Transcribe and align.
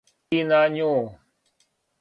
И 0.37 0.39
на 0.53 0.61
њу. 0.77 0.89